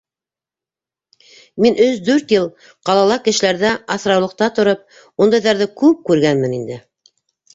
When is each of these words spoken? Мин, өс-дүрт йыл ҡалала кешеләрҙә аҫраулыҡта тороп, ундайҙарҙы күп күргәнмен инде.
Мин, 1.65 1.75
өс-дүрт 1.87 2.31
йыл 2.35 2.47
ҡалала 2.89 3.17
кешеләрҙә 3.27 3.73
аҫраулыҡта 3.97 4.49
тороп, 4.61 4.81
ундайҙарҙы 5.27 5.67
күп 5.83 6.01
күргәнмен 6.09 6.57
инде. 6.61 6.79